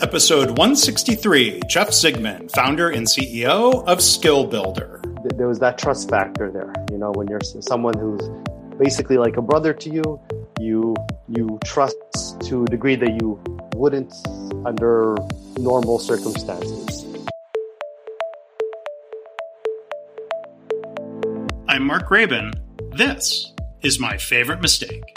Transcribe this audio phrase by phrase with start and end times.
[0.00, 5.02] Episode 163 Jeff Zigman, founder and CEO of Skill Builder.
[5.34, 6.72] There was that trust factor there.
[6.92, 8.22] You know, when you're someone who's
[8.78, 10.20] basically like a brother to you,
[10.60, 10.94] you
[11.28, 11.96] you trust
[12.42, 13.42] to a degree that you
[13.74, 14.14] wouldn't
[14.64, 15.16] under
[15.58, 17.04] normal circumstances.
[21.66, 22.54] I'm Mark Graban.
[22.96, 23.52] This
[23.82, 25.16] is my favorite mistake.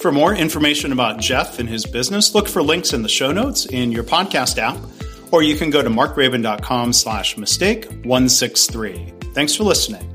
[0.00, 3.66] for more information about Jeff and his business, look for links in the show notes
[3.66, 4.78] in your podcast app,
[5.30, 9.12] or you can go to markgraban.com slash mistake 163.
[9.34, 10.06] Thanks for listening.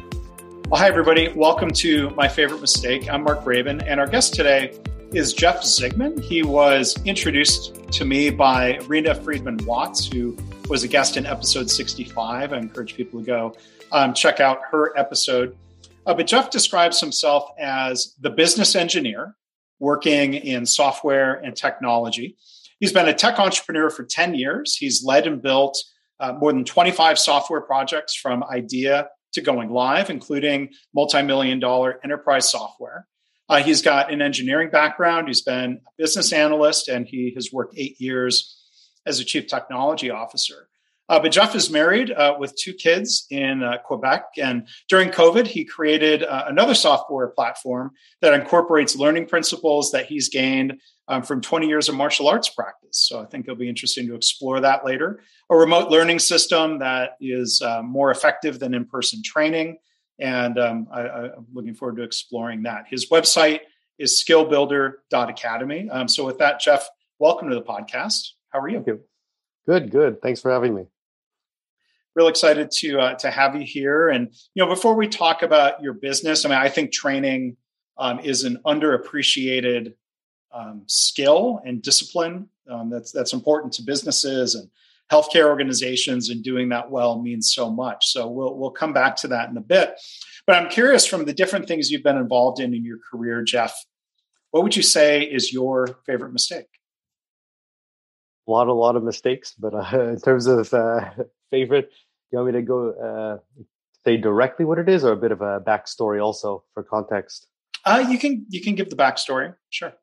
[0.70, 1.30] Well, hi, everybody.
[1.30, 3.08] Welcome to My Favorite Mistake.
[3.12, 4.76] I'm Mark Graban, and our guest today
[5.14, 6.20] is Jeff Zigman.
[6.20, 10.36] He was introduced to me by Rena Friedman Watts, who
[10.68, 12.54] was a guest in episode 65.
[12.54, 13.55] I encourage people to go
[13.92, 15.55] um, check out her episode.
[16.08, 19.36] Uh, but Jeff describes himself as the business engineer
[19.86, 22.36] working in software and technology.
[22.80, 24.76] He's been a tech entrepreneur for 10 years.
[24.76, 25.77] He's led and built
[26.20, 32.00] uh, more than 25 software projects from idea to going live, including multi million dollar
[32.04, 33.05] enterprise software.
[33.48, 35.27] Uh, he's got an engineering background.
[35.27, 38.60] He's been a business analyst and he has worked eight years
[39.05, 40.68] as a chief technology officer.
[41.08, 44.26] Uh, but Jeff is married uh, with two kids in uh, Quebec.
[44.38, 50.30] And during COVID, he created uh, another software platform that incorporates learning principles that he's
[50.30, 52.98] gained um, from 20 years of martial arts practice.
[52.98, 55.22] So I think it'll be interesting to explore that later.
[55.52, 59.78] A remote learning system that is uh, more effective than in person training.
[60.18, 62.86] And um, I, am looking forward to exploring that.
[62.90, 63.60] His website
[64.00, 65.90] is skillbuilder.academy.
[65.90, 66.88] Um, so with that, Jeff,
[67.20, 68.30] welcome to the podcast.
[68.50, 68.84] How are you?
[68.88, 69.02] you.
[69.68, 70.22] Good, good.
[70.22, 70.88] Thanks for having me
[72.16, 74.09] real excited to uh, to have you here.
[74.09, 77.58] And you know, before we talk about your business, I mean, I think training
[77.98, 79.94] um, is an underappreciated
[80.53, 84.70] um, skill and discipline um, that's that's important to businesses and
[85.12, 88.08] healthcare organizations, and doing that well means so much.
[88.08, 90.00] So we'll we'll come back to that in a bit.
[90.47, 93.76] But I'm curious from the different things you've been involved in in your career, Jeff.
[94.52, 96.68] What would you say is your favorite mistake?
[98.47, 101.09] A lot, a lot of mistakes, but uh, in terms of uh,
[101.52, 101.92] favorite,
[102.35, 103.63] you want me to go uh,
[104.03, 107.47] say directly what it is, or a bit of a backstory also for context?
[107.85, 109.56] Uh, you can you can give the backstory.
[109.69, 109.94] Sure.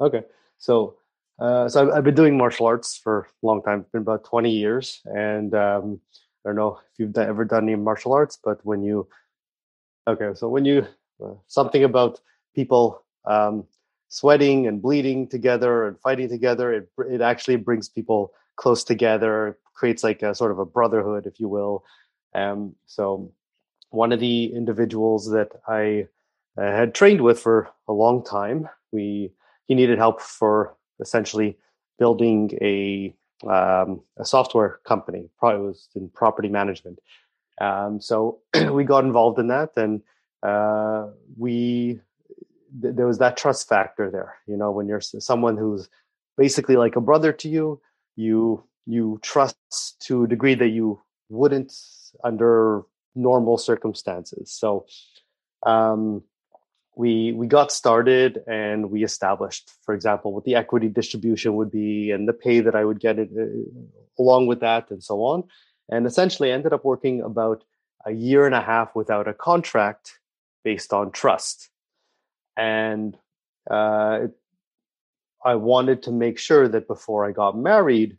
[0.00, 0.22] Okay,
[0.58, 0.96] so
[1.40, 3.80] uh, so I've, I've, been doing martial arts for a long time.
[3.80, 6.00] It's been about twenty years, and um,
[6.44, 9.08] I don't know if you've ever done any martial arts, but when you
[10.06, 10.86] okay, so when you
[11.24, 12.20] uh, something about
[12.54, 13.64] people um,
[14.08, 20.04] sweating and bleeding together and fighting together, it it actually brings people close together, creates
[20.04, 21.82] like a sort of a brotherhood, if you will.
[22.34, 23.32] Um, so
[23.88, 26.06] one of the individuals that I
[26.60, 29.32] uh, had trained with for a long time, we
[29.66, 31.56] he needed help for essentially
[31.98, 33.14] building a
[33.48, 35.30] um, a software company.
[35.38, 36.98] Probably was in property management.
[37.58, 38.40] Um, so
[38.70, 40.02] we got involved in that, and
[40.42, 41.06] uh,
[41.38, 42.00] we
[42.82, 44.34] th- there was that trust factor there.
[44.46, 45.88] You know, when you're someone who's
[46.36, 47.80] basically like a brother to you,
[48.16, 49.56] you you trust
[50.00, 51.72] to a degree that you wouldn't
[52.24, 52.82] under
[53.14, 54.52] normal circumstances.
[54.52, 54.86] So
[55.64, 56.22] um,
[56.96, 62.10] we we got started and we established, for example, what the equity distribution would be
[62.10, 65.44] and the pay that I would get it, uh, along with that, and so on.
[65.88, 67.64] And essentially, ended up working about
[68.06, 70.18] a year and a half without a contract
[70.64, 71.70] based on trust.
[72.56, 73.16] And
[73.70, 74.28] uh,
[75.44, 78.18] I wanted to make sure that before I got married,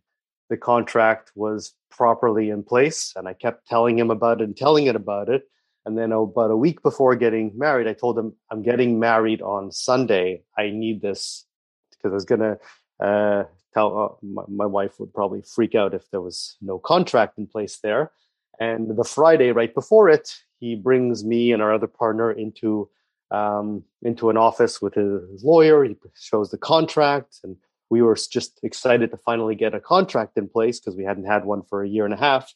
[0.52, 3.14] the contract was properly in place.
[3.16, 5.44] And I kept telling him about it and telling it about it.
[5.86, 9.72] And then about a week before getting married, I told him, I'm getting married on
[9.72, 10.42] Sunday.
[10.58, 11.46] I need this
[11.90, 12.58] because I was going to
[13.02, 17.38] uh, tell uh, my, my, wife would probably freak out if there was no contract
[17.38, 18.12] in place there.
[18.60, 22.90] And the Friday right before it, he brings me and our other partner into
[23.30, 25.82] um, into an office with his, his lawyer.
[25.82, 27.56] He shows the contract and
[27.92, 31.44] we were just excited to finally get a contract in place because we hadn't had
[31.44, 32.50] one for a year and a half.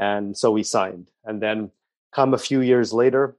[0.00, 1.12] And so we signed.
[1.24, 1.70] And then
[2.12, 3.36] come a few years later,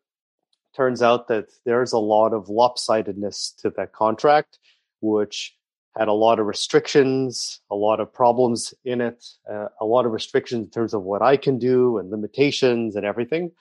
[0.74, 4.60] turns out that there's a lot of lopsidedness to that contract,
[5.02, 5.54] which
[5.98, 9.22] had a lot of restrictions, a lot of problems in it,
[9.52, 13.06] uh, a lot of restrictions in terms of what I can do and limitations and
[13.06, 13.52] everything.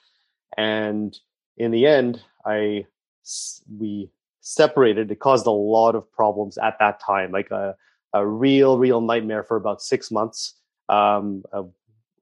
[0.55, 1.19] and
[1.57, 2.85] in the end, I
[3.79, 4.09] we
[4.41, 5.11] separated.
[5.11, 7.75] It caused a lot of problems at that time, like a
[8.13, 10.55] a real real nightmare for about six months.
[10.89, 11.63] Um, uh,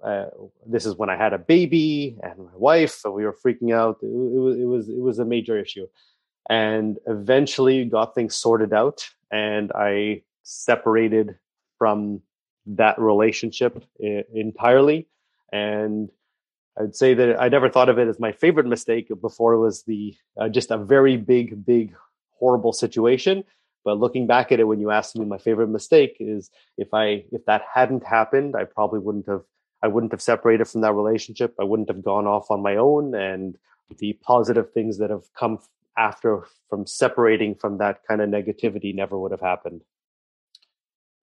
[0.04, 0.30] uh,
[0.66, 3.98] this is when I had a baby and my wife, and we were freaking out.
[4.02, 5.88] It, it was it was it was a major issue,
[6.50, 11.38] and eventually got things sorted out, and I separated
[11.78, 12.22] from
[12.66, 15.08] that relationship I- entirely,
[15.52, 16.10] and
[16.80, 19.84] I'd say that I never thought of it as my favorite mistake before it was
[19.84, 21.94] the uh, just a very big, big,
[22.40, 23.44] horrible situation.
[23.86, 27.26] But looking back at it, when you asked me my favorite mistake is if I
[27.32, 29.44] if that hadn't happened, I probably wouldn't have
[29.82, 31.56] I wouldn't have separated from that relationship.
[31.60, 33.58] I wouldn't have gone off on my own, and
[33.98, 35.60] the positive things that have come
[35.98, 39.82] after from separating from that kind of negativity never would have happened.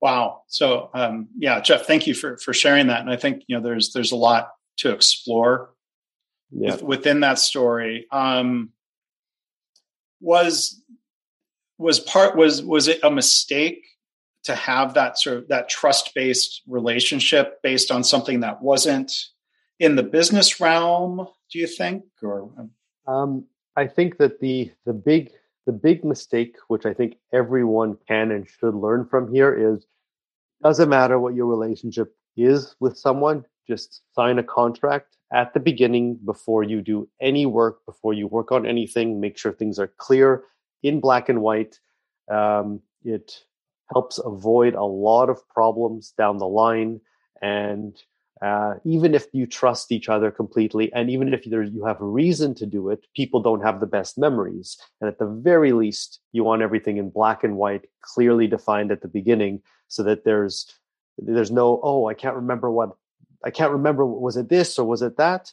[0.01, 0.43] Wow.
[0.49, 3.01] So um, yeah, Jeff, thank you for for sharing that.
[3.01, 5.71] And I think you know there's there's a lot to explore
[6.51, 6.73] yeah.
[6.73, 8.07] with, within that story.
[8.11, 8.71] Um,
[10.21, 10.83] was
[11.79, 13.85] was part was was it a mistake
[14.45, 19.13] to have that sort of that trust based relationship based on something that wasn't
[19.79, 21.27] in the business realm?
[21.53, 22.51] Do you think or?
[23.07, 23.45] Um,
[23.77, 25.31] I think that the the big
[25.67, 29.85] the big mistake, which I think everyone can and should learn from here, is
[30.63, 36.19] doesn't matter what your relationship is with someone, just sign a contract at the beginning
[36.25, 39.21] before you do any work, before you work on anything.
[39.21, 40.45] Make sure things are clear
[40.83, 41.79] in black and white.
[42.31, 43.41] Um, it
[43.93, 47.01] helps avoid a lot of problems down the line.
[47.41, 47.97] And
[48.43, 52.55] uh, even if you trust each other completely, and even if there, you have reason
[52.57, 54.77] to do it, people don't have the best memories.
[55.01, 59.01] And at the very least, you want everything in black and white, clearly defined at
[59.01, 60.71] the beginning, so that there's
[61.19, 62.91] there's no oh I can't remember what
[63.43, 65.53] I can't remember was it this or was it that.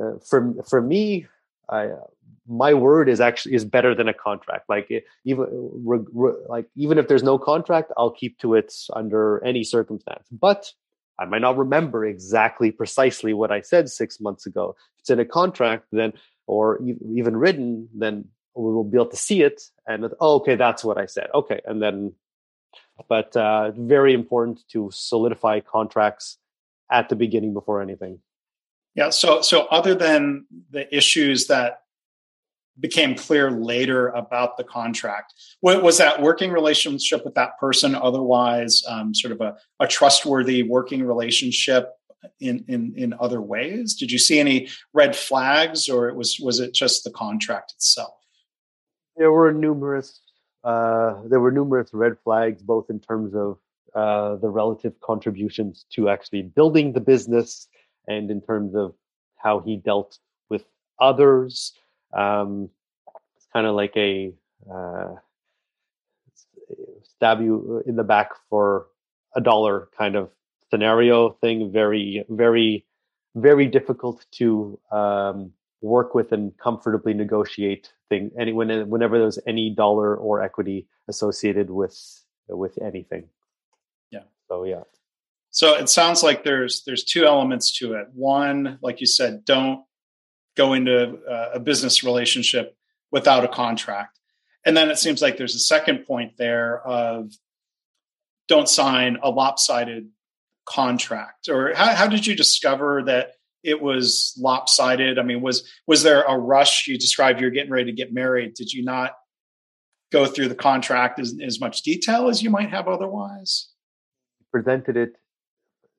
[0.00, 1.26] Uh, for for me,
[1.68, 1.90] I
[2.52, 4.68] my word is actually is better than a contract.
[4.68, 4.90] Like
[5.24, 5.46] even
[5.84, 10.26] re, re, like even if there's no contract, I'll keep to it under any circumstance.
[10.30, 10.70] But
[11.18, 14.76] I might not remember exactly precisely what I said six months ago.
[14.96, 16.12] If it's in a contract, then
[16.46, 16.80] or
[17.14, 20.98] even written, then we will be able to see it and oh, okay, that's what
[20.98, 21.28] I said.
[21.34, 22.12] Okay, and then,
[23.08, 26.38] but uh, very important to solidify contracts
[26.90, 28.20] at the beginning before anything.
[28.94, 29.10] Yeah.
[29.10, 31.81] So so other than the issues that
[32.80, 35.34] became clear later about the contract.
[35.62, 41.04] Was that working relationship with that person otherwise um, sort of a, a, trustworthy working
[41.04, 41.90] relationship
[42.40, 43.94] in, in in other ways?
[43.94, 48.14] Did you see any red flags, or it was was it just the contract itself?
[49.16, 50.20] There were numerous
[50.64, 53.58] uh, there were numerous red flags, both in terms of
[53.94, 57.68] uh, the relative contributions to actually building the business
[58.08, 58.94] and in terms of
[59.36, 60.18] how he dealt
[60.48, 60.64] with
[60.98, 61.74] others
[62.12, 62.70] um,
[63.36, 64.32] it's kind of like a
[64.70, 65.14] uh,
[67.02, 68.86] stab you in the back for
[69.34, 70.30] a dollar kind of
[70.70, 71.72] scenario thing.
[71.72, 72.84] Very, very,
[73.34, 78.30] very difficult to um, work with and comfortably negotiate thing.
[78.38, 81.96] Any when, whenever there's any dollar or equity associated with
[82.48, 83.28] with anything.
[84.10, 84.24] Yeah.
[84.48, 84.82] So yeah.
[85.50, 88.08] So it sounds like there's there's two elements to it.
[88.14, 89.84] One, like you said, don't
[90.56, 92.76] go into uh, a business relationship
[93.10, 94.18] without a contract.
[94.64, 97.32] And then it seems like there's a second point there of
[98.48, 100.08] don't sign a lopsided
[100.64, 101.48] contract.
[101.48, 103.32] Or how, how did you discover that
[103.62, 105.18] it was lopsided?
[105.18, 106.86] I mean, was was there a rush?
[106.86, 108.54] You described you're getting ready to get married.
[108.54, 109.12] Did you not
[110.12, 113.68] go through the contract as, as much detail as you might have otherwise?
[114.52, 115.16] Presented it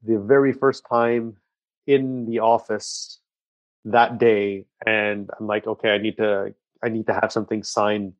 [0.03, 1.37] the very first time
[1.87, 3.19] in the office
[3.85, 8.13] that day and i'm like okay i need to i need to have something signed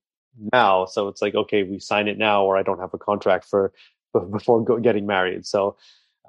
[0.52, 0.86] now.
[0.86, 3.74] So it's like okay we sign it now or i don't have a contract for
[4.32, 5.46] before getting married.
[5.46, 5.76] So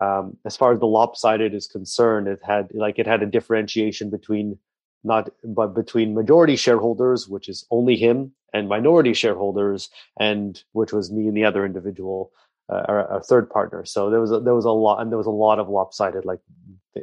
[0.01, 4.11] um, as far as the lopsided is concerned it had like it had a differentiation
[4.11, 4.59] between
[5.05, 11.13] not but between majority shareholders which is only him and minority shareholders and which was
[11.13, 12.33] me and the other individual
[12.69, 13.85] uh, or a third partner.
[13.85, 16.25] So there was a, there was a lot and there was a lot of lopsided
[16.25, 16.41] like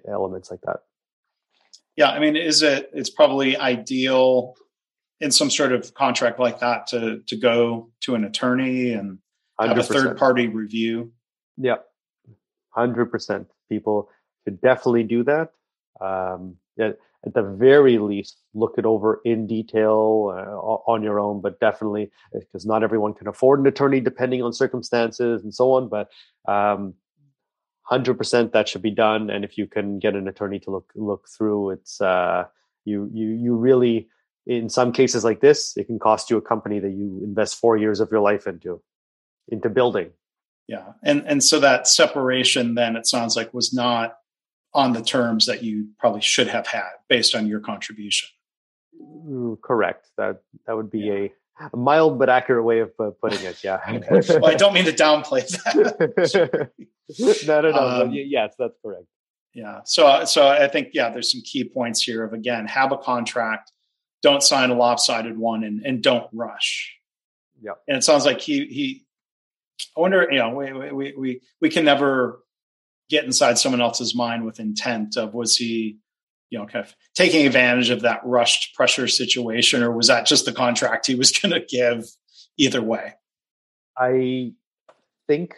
[0.07, 0.81] elements like that
[1.95, 4.55] yeah i mean is it it's probably ideal
[5.19, 9.19] in some sort of contract like that to to go to an attorney and
[9.60, 9.79] have 100%.
[9.79, 11.12] a third party review?
[11.57, 11.75] Yeah.
[12.75, 14.10] 100% people
[14.43, 15.50] should definitely do that.
[16.00, 21.41] Um, at, at the very least look it over in detail uh, on your own
[21.41, 25.89] but definitely because not everyone can afford an attorney depending on circumstances and so on
[25.89, 26.10] but
[26.48, 26.95] um,
[27.91, 31.27] 100% that should be done and if you can get an attorney to look look
[31.27, 32.45] through it's uh
[32.86, 34.10] You you you really
[34.45, 37.77] in some cases like this, it can cost you a company that you invest four
[37.77, 38.81] years of your life into
[39.50, 40.12] into building.
[40.67, 44.17] Yeah, and and so that separation then it sounds like was not
[44.74, 48.29] on the terms that you probably should have had based on your contribution.
[49.62, 50.07] Correct.
[50.17, 51.13] That that would be yeah.
[51.13, 51.31] a
[51.74, 53.63] a mild but accurate way of putting it.
[53.63, 53.79] Yeah.
[54.10, 56.71] well, I don't mean to downplay that.
[57.20, 57.77] no, no, no.
[57.77, 59.06] Um, yes, that's correct.
[59.53, 59.82] Yeah.
[59.86, 63.72] So, so I think yeah, there's some key points here of again, have a contract,
[64.22, 66.96] don't sign a lopsided one, and and don't rush.
[67.62, 67.74] Yeah.
[67.88, 69.06] And it sounds like he he.
[69.98, 70.27] I wonder.
[70.32, 72.44] You know, we we we we can never
[73.10, 76.00] get inside someone else's mind with intent of was he
[76.51, 80.46] you know, kind of taking advantage of that rushed pressure situation, or was that just
[80.46, 82.06] the contract he was going to give
[82.58, 83.13] either way?
[83.98, 84.51] I
[85.27, 85.56] think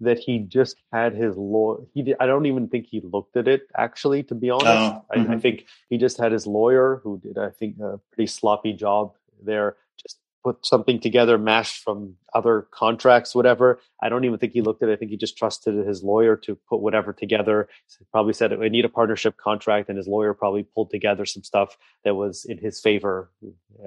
[0.00, 1.78] that he just had his lawyer.
[1.94, 4.66] He did, I don't even think he looked at it actually, to be honest.
[4.66, 5.20] Oh, mm-hmm.
[5.20, 5.38] I, I, mm-hmm.
[5.40, 9.76] think he just had his lawyer who did, I think, a pretty sloppy job there,
[10.00, 13.80] just put something together mashed from other contracts, whatever.
[14.00, 14.92] I don't even think he looked at it.
[14.92, 17.68] I think he just trusted his lawyer to put whatever together.
[17.98, 19.88] He probably said, I need a partnership contract.
[19.88, 23.30] And his lawyer probably pulled together some stuff that was in his favor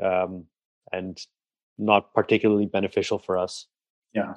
[0.03, 0.45] um,
[0.91, 1.17] and
[1.77, 3.67] not particularly beneficial for us.
[4.13, 4.35] Yeah.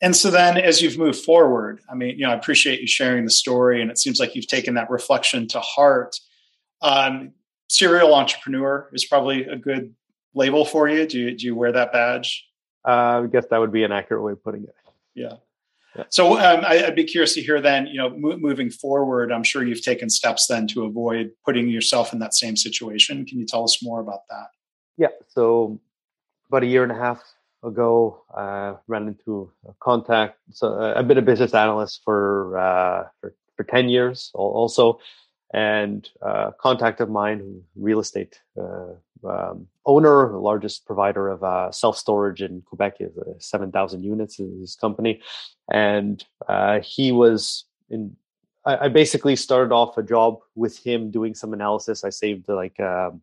[0.00, 3.24] And so then as you've moved forward, I mean, you know, I appreciate you sharing
[3.24, 6.16] the story and it seems like you've taken that reflection to heart.
[6.82, 7.32] Um,
[7.68, 9.94] serial entrepreneur is probably a good
[10.34, 11.06] label for you?
[11.06, 12.46] Do you, do you wear that badge?
[12.86, 14.74] Uh, I guess that would be an accurate way of putting it.
[15.14, 15.34] Yeah.
[16.10, 19.42] So um, I, would be curious to hear then, you know, mo- moving forward, I'm
[19.42, 23.26] sure you've taken steps then to avoid putting yourself in that same situation.
[23.26, 24.46] Can you tell us more about that?
[24.96, 25.08] Yeah.
[25.28, 25.80] So
[26.48, 27.22] about a year and a half
[27.62, 30.38] ago, uh, ran into a contact.
[30.52, 35.00] So uh, I've been a business analyst for, uh, for, for 10 years also
[35.52, 38.92] and uh, contact of mine, real estate uh,
[39.26, 44.74] um, owner, largest provider of self storage in Quebec, is seven thousand units in his
[44.74, 45.22] company,
[45.72, 46.24] and
[46.82, 48.14] he was in.
[48.66, 52.04] I, I, basically started off a job with him doing some analysis.
[52.04, 52.78] I saved like.
[52.78, 53.22] Um,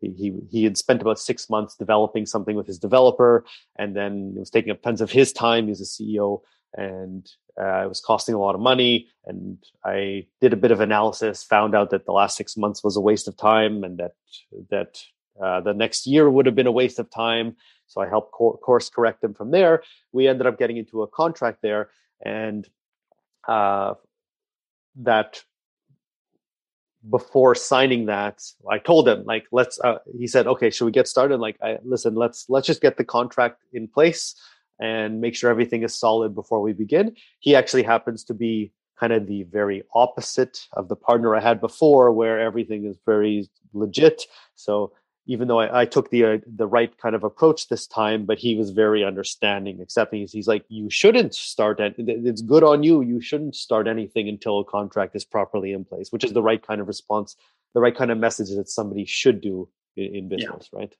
[0.00, 3.44] he, he had spent about six months developing something with his developer,
[3.76, 5.68] and then it was taking up tons of his time.
[5.68, 6.40] He's a CEO,
[6.74, 7.28] and
[7.60, 9.08] uh, it was costing a lot of money.
[9.26, 12.96] And I did a bit of analysis, found out that the last six months was
[12.96, 14.12] a waste of time, and that
[14.70, 15.02] that
[15.42, 17.56] uh, the next year would have been a waste of time.
[17.86, 19.82] So I helped co- course correct them from there.
[20.12, 21.90] We ended up getting into a contract there,
[22.24, 22.68] and
[23.46, 23.94] uh,
[24.96, 25.42] that
[27.10, 31.08] before signing that i told him like let's uh, he said okay should we get
[31.08, 34.34] started like I, listen let's let's just get the contract in place
[34.80, 37.16] and make sure everything is solid before we begin.
[37.40, 41.60] He actually happens to be kind of the very opposite of the partner I had
[41.60, 44.22] before, where everything is very legit.
[44.54, 44.92] So
[45.28, 48.38] even though I, I took the uh, the right kind of approach this time, but
[48.38, 50.20] he was very understanding, accepting.
[50.20, 51.78] He's, he's like, you shouldn't start.
[51.78, 53.02] At, it's good on you.
[53.02, 56.66] You shouldn't start anything until a contract is properly in place, which is the right
[56.66, 57.36] kind of response,
[57.74, 60.78] the right kind of message that somebody should do in, in business, yeah.
[60.78, 60.94] right?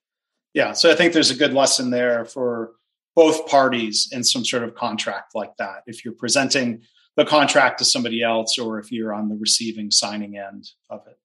[0.55, 0.73] Yeah.
[0.75, 2.73] So I think there's a good lesson there for
[3.17, 5.83] both parties in some sort of contract like that.
[5.87, 6.83] If you're presenting
[7.17, 11.19] the contract to somebody else, or if you're on the receiving signing end of it.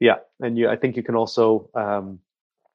[0.00, 2.18] Yeah, and you, I think you can also um,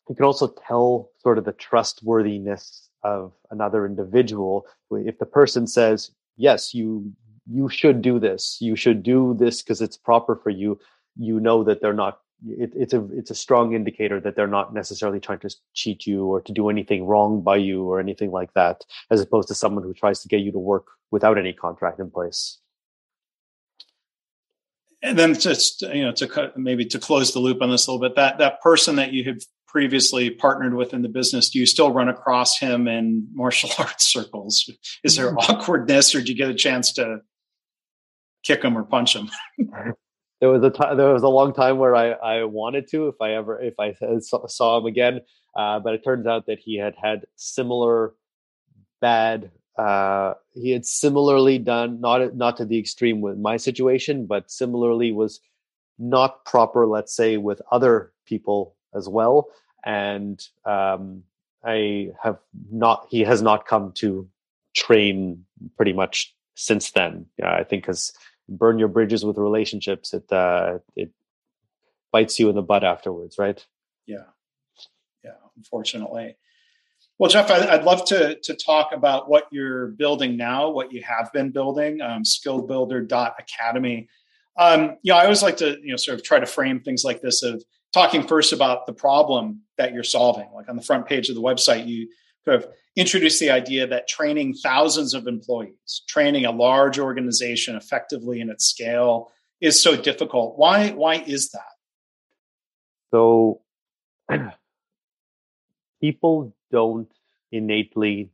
[0.09, 6.11] you can also tell sort of the trustworthiness of another individual if the person says,
[6.37, 7.11] "Yes, you
[7.49, 8.57] you should do this.
[8.61, 10.79] You should do this because it's proper for you."
[11.17, 14.73] You know that they're not it, it's a it's a strong indicator that they're not
[14.73, 18.53] necessarily trying to cheat you or to do anything wrong by you or anything like
[18.53, 21.99] that, as opposed to someone who tries to get you to work without any contract
[21.99, 22.59] in place.
[25.01, 28.07] And then just you know to maybe to close the loop on this a little
[28.07, 29.39] bit, that that person that you had
[29.73, 34.05] previously partnered with in the business, do you still run across him in martial arts
[34.05, 34.69] circles?
[35.03, 35.51] Is there mm-hmm.
[35.51, 37.21] awkwardness, or do you get a chance to
[38.43, 39.29] kick him or punch him?
[40.39, 43.15] there was a time there was a long time where I, I wanted to if
[43.19, 45.21] I ever if I saw him again,
[45.57, 48.13] uh, but it turns out that he had had similar
[49.01, 49.49] bad.
[49.75, 55.11] Uh, he had similarly done not not to the extreme with my situation, but similarly
[55.11, 55.39] was
[55.97, 56.85] not proper.
[56.85, 59.47] Let's say with other people as well,
[59.85, 61.23] and um,
[61.63, 62.39] I have
[62.71, 63.07] not.
[63.09, 64.27] He has not come to
[64.75, 65.45] train
[65.77, 67.25] pretty much since then.
[67.43, 68.13] I think because
[68.49, 71.11] burn your bridges with relationships, it uh, it
[72.11, 73.65] bites you in the butt afterwards, right?
[74.05, 74.25] Yeah,
[75.23, 75.31] yeah.
[75.57, 76.35] Unfortunately.
[77.19, 81.31] Well, Jeff, I'd love to to talk about what you're building now, what you have
[81.31, 84.09] been building, um, skillbuilder.academy.
[84.57, 87.03] Um, you know, I always like to, you know, sort of try to frame things
[87.03, 87.63] like this of
[87.93, 90.49] talking first about the problem that you're solving.
[90.53, 92.09] Like on the front page of the website, you
[92.45, 98.41] kind of introduce the idea that training thousands of employees, training a large organization effectively
[98.41, 99.31] and at scale
[99.61, 100.57] is so difficult.
[100.57, 101.61] Why, why is that?
[103.11, 103.61] So
[106.01, 107.11] people don't
[107.51, 108.29] innately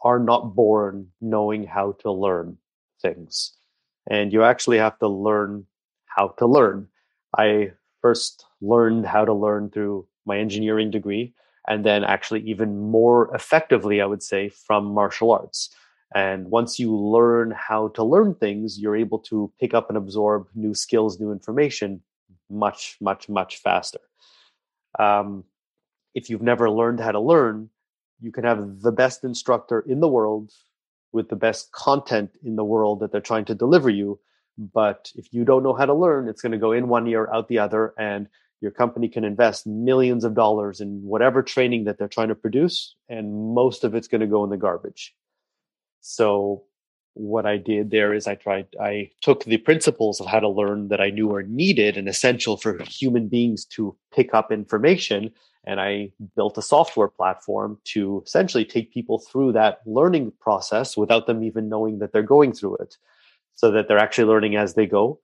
[0.00, 2.58] are not born knowing how to learn
[3.00, 3.52] things.
[4.10, 5.66] And you actually have to learn
[6.06, 6.88] how to learn.
[7.36, 7.72] I
[8.02, 11.34] first learned how to learn through my engineering degree,
[11.68, 15.74] and then actually even more effectively, I would say, from martial arts.
[16.14, 20.46] And once you learn how to learn things, you're able to pick up and absorb
[20.54, 22.02] new skills, new information
[22.50, 24.00] much, much, much faster.
[24.98, 25.44] Um,
[26.14, 27.70] if you've never learned how to learn,
[28.20, 30.52] you can have the best instructor in the world
[31.12, 34.20] with the best content in the world that they're trying to deliver you.
[34.58, 37.28] But if you don't know how to learn, it's going to go in one ear,
[37.32, 38.28] out the other, and
[38.60, 42.94] your company can invest millions of dollars in whatever training that they're trying to produce,
[43.08, 45.14] and most of it's going to go in the garbage.
[46.00, 46.64] So,
[47.14, 50.88] what I did there is I tried, I took the principles of how to learn
[50.88, 55.32] that I knew are needed and essential for human beings to pick up information
[55.64, 61.26] and I built a software platform to essentially take people through that learning process without
[61.26, 62.96] them even knowing that they're going through it,
[63.54, 65.20] so that they're actually learning as they go.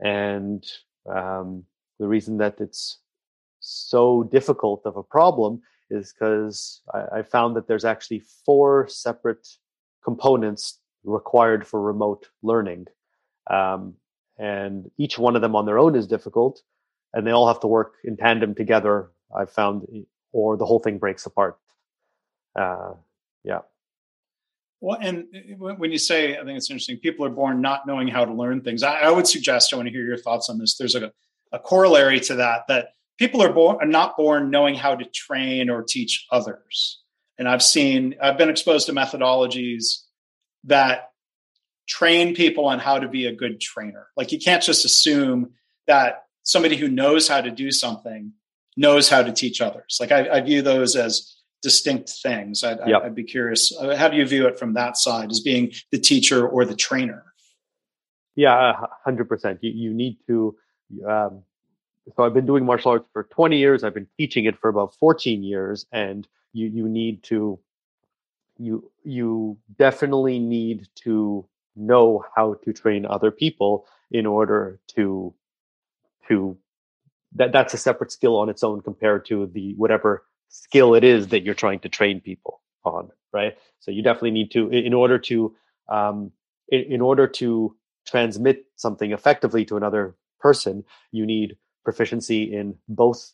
[0.00, 0.64] And
[1.10, 1.64] um,
[1.98, 2.98] the reason that it's
[3.60, 9.46] so difficult of a problem is because I, I found that there's actually four separate
[10.02, 12.86] components required for remote learning.
[13.50, 13.94] Um,
[14.38, 16.62] and each one of them on their own is difficult,
[17.12, 19.86] and they all have to work in tandem together I've found,
[20.32, 21.58] or the whole thing breaks apart.
[22.58, 22.94] Uh,
[23.44, 23.60] yeah.
[24.80, 28.08] Well, and uh, when you say, I think it's interesting, people are born not knowing
[28.08, 28.82] how to learn things.
[28.82, 30.76] I, I would suggest, I want to hear your thoughts on this.
[30.76, 31.12] There's a,
[31.52, 32.88] a corollary to that, that
[33.18, 37.00] people are born are not born knowing how to train or teach others.
[37.38, 40.02] And I've seen, I've been exposed to methodologies
[40.64, 41.10] that
[41.86, 44.08] train people on how to be a good trainer.
[44.16, 45.50] Like you can't just assume
[45.86, 48.32] that somebody who knows how to do something
[48.76, 49.98] knows how to teach others.
[50.00, 52.62] Like I, I view those as distinct things.
[52.62, 53.02] I'd, yep.
[53.02, 53.74] I'd, be curious.
[53.76, 56.76] Uh, how do you view it from that side as being the teacher or the
[56.76, 57.24] trainer?
[58.36, 58.74] Yeah,
[59.04, 59.58] hundred percent.
[59.62, 60.54] You, you need to.
[61.08, 61.42] Um,
[62.14, 63.82] so I've been doing martial arts for 20 years.
[63.82, 67.58] I've been teaching it for about 14 years, and you you need to
[68.58, 75.34] you you definitely need to know how to train other people in order to
[76.28, 76.56] to
[77.34, 81.28] that that's a separate skill on its own compared to the whatever skill it is
[81.28, 83.58] that you're trying to train people on right?
[83.80, 85.54] So you definitely need to in order to
[85.90, 86.30] um,
[86.68, 93.32] in, in order to transmit something effectively to another person you need proficiency in both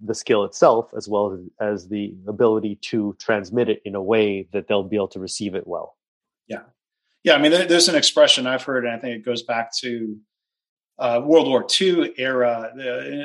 [0.00, 4.48] the skill itself as well as, as the ability to transmit it in a way
[4.52, 5.96] that they'll be able to receive it well.
[6.48, 6.62] Yeah.
[7.22, 10.16] Yeah i mean there's an expression i've heard and i think it goes back to
[10.98, 12.70] uh, World War II era,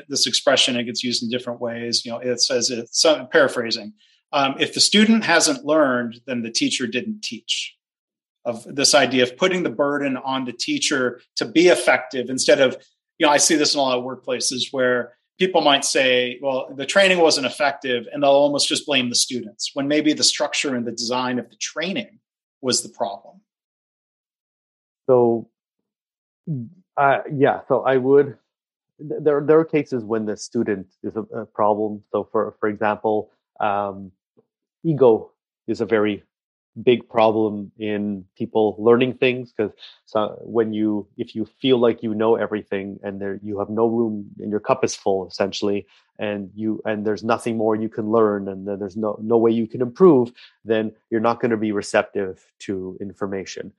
[0.08, 2.04] this expression it gets used in different ways.
[2.06, 3.94] You know, it says it's paraphrasing.
[4.32, 7.76] Um, if the student hasn't learned, then the teacher didn't teach.
[8.46, 12.78] Of this idea of putting the burden on the teacher to be effective instead of,
[13.18, 16.74] you know, I see this in a lot of workplaces where people might say, well,
[16.74, 20.76] the training wasn't effective, and they'll almost just blame the students when maybe the structure
[20.76, 22.20] and the design of the training
[22.62, 23.42] was the problem.
[25.10, 25.50] So
[27.00, 28.38] uh, yeah, so I would.
[29.00, 32.04] There, there are cases when the student is a, a problem.
[32.12, 33.32] So, for for example,
[33.62, 34.12] um,
[34.84, 35.32] ego
[35.68, 36.24] is a very
[36.84, 39.72] big problem in people learning things because
[40.06, 43.88] so when you if you feel like you know everything and there you have no
[43.88, 45.86] room and your cup is full essentially
[46.20, 49.68] and you and there's nothing more you can learn and there's no no way you
[49.68, 50.32] can improve
[50.64, 53.74] then you're not going to be receptive to information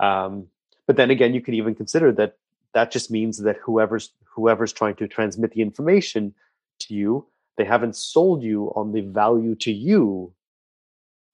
[0.00, 0.46] um,
[0.86, 2.36] but then again you could even consider that
[2.76, 6.34] that just means that whoever's whoever's trying to transmit the information
[6.78, 10.34] to you they haven't sold you on the value to you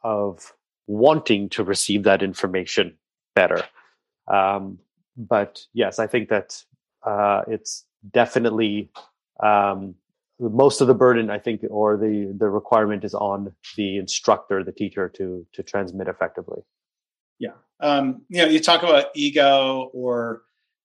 [0.03, 0.53] of
[0.87, 2.97] wanting to receive that information
[3.35, 3.65] better.
[4.29, 4.79] Um,
[5.17, 6.63] but yes i think that
[7.05, 8.89] uh, it's definitely
[9.43, 9.97] um,
[10.39, 14.73] most of the burden i think or the the requirement is on the instructor the
[14.73, 16.63] teacher to to transmit effectively.
[17.41, 17.57] Yeah.
[17.81, 20.43] Um, you know you talk about ego or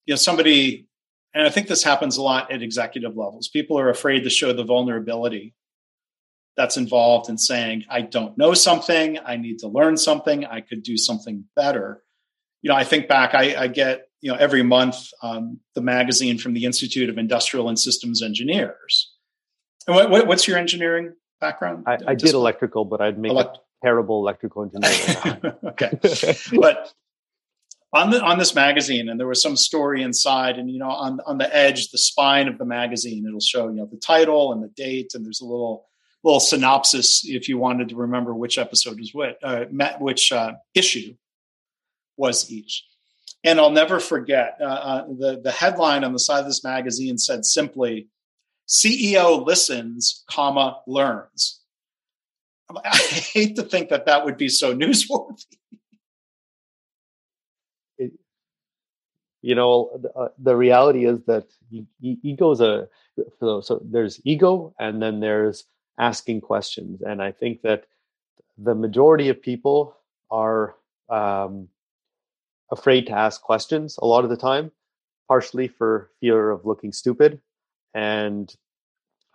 [0.07, 0.87] you know somebody
[1.35, 4.51] and i think this happens a lot at executive levels people are afraid to show
[4.51, 5.53] the vulnerability
[6.55, 10.81] that's involved in saying i don't know something i need to learn something i could
[10.81, 12.01] do something better
[12.63, 16.37] you know i think back i, I get you know every month um, the magazine
[16.37, 19.13] from the Institute of Industrial and Systems Engineers.
[19.87, 21.85] And what, what, what's your engineering background?
[21.87, 25.55] I, I did electrical, but I'd make Elect- a terrible electrical engineer.
[25.63, 25.99] okay,
[26.59, 26.93] but
[27.93, 31.19] on the on this magazine, and there was some story inside, and you know, on
[31.25, 34.61] on the edge, the spine of the magazine, it'll show you know the title and
[34.61, 35.87] the date, and there's a little
[36.23, 39.65] little synopsis if you wanted to remember which episode was which, uh,
[39.99, 41.15] which uh, issue
[42.17, 42.85] was each.
[43.43, 47.17] And I'll never forget uh, uh, the the headline on the side of this magazine
[47.17, 48.09] said simply,
[48.67, 51.61] "CEO listens, comma learns."
[52.83, 55.45] I hate to think that that would be so newsworthy.
[59.41, 61.45] You know uh, the reality is that
[62.01, 62.87] ego is a
[63.39, 65.65] so, so there's ego and then there's
[65.99, 67.01] asking questions.
[67.01, 67.85] And i think that
[68.57, 69.95] the majority of people
[70.31, 70.75] are
[71.09, 71.69] um,
[72.71, 74.71] afraid to ask questions a lot of the time
[75.27, 77.41] partially for fear of looking stupid.
[77.93, 78.53] And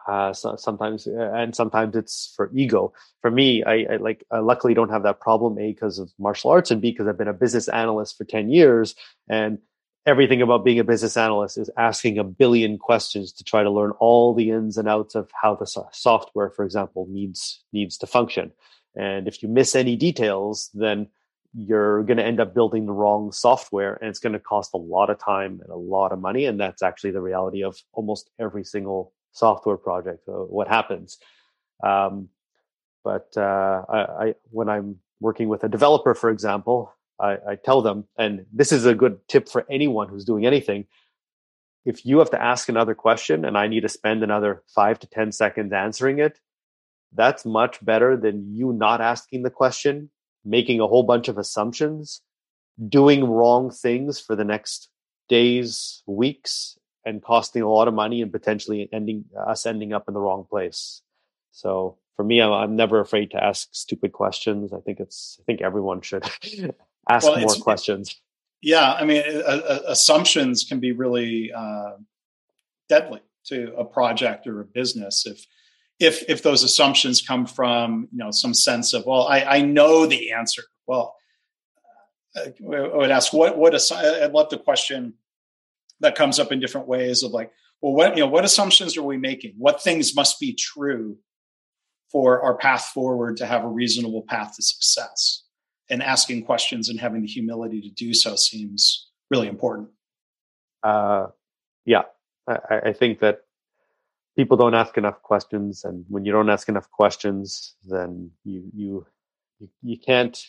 [0.08, 2.92] uh, so sometimes uh, and sometimes it's for ego.
[3.20, 6.50] For me i, I like I luckily don't have that problem a because of martial
[6.50, 8.94] arts and b because i've been a business analyst for 10 years
[9.28, 9.58] and
[10.06, 13.92] everything about being a business analyst is asking a billion questions to try to learn
[14.00, 18.52] all the ins and outs of how the software for example needs needs to function.
[18.96, 21.08] And if you miss any details then
[21.54, 24.78] you're going to end up building the wrong software and it's going to cost a
[24.78, 28.30] lot of time and a lot of money and that's actually the reality of almost
[28.40, 31.18] every single software project uh, what happens
[31.84, 32.28] um,
[33.04, 37.82] but uh, I, I, when i'm working with a developer for example I, I tell
[37.82, 40.86] them, and this is a good tip for anyone who's doing anything.
[41.84, 45.06] If you have to ask another question and I need to spend another five to
[45.06, 46.38] 10 seconds answering it,
[47.14, 50.10] that's much better than you not asking the question,
[50.44, 52.22] making a whole bunch of assumptions,
[52.88, 54.88] doing wrong things for the next
[55.28, 60.14] days, weeks, and costing a lot of money and potentially ending us ending up in
[60.14, 61.02] the wrong place.
[61.50, 64.72] So for me, I'm, I'm never afraid to ask stupid questions.
[64.72, 66.24] I think it's I think everyone should
[67.08, 68.20] ask well, more questions.
[68.60, 69.22] Yeah, I mean,
[69.86, 71.92] assumptions can be really uh,
[72.88, 75.44] deadly to a project or a business if
[75.98, 80.06] if if those assumptions come from you know some sense of well, I, I know
[80.06, 80.62] the answer.
[80.86, 81.16] Well,
[82.36, 85.14] uh, I would ask what what I'd love the question
[86.02, 89.02] that comes up in different ways of like, well, what you know, what assumptions are
[89.02, 89.54] we making?
[89.56, 91.16] What things must be true
[92.10, 95.42] for our path forward to have a reasonable path to success?
[95.92, 99.90] and asking questions and having the humility to do so seems really important.
[100.82, 101.26] Uh,
[101.84, 102.02] yeah,
[102.48, 103.40] I, I think that
[104.36, 109.06] people don't ask enough questions, and when you don't ask enough questions, then you you
[109.82, 110.42] you, can't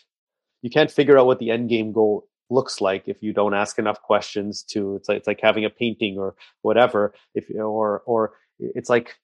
[0.62, 3.79] you can't figure out what the end game goal looks like if you don't ask
[3.79, 8.34] enough questions to it's like it's like having a painting or whatever if or or
[8.60, 9.15] it's like if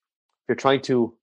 [0.47, 1.13] you're trying to